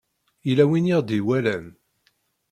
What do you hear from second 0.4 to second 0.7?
Yella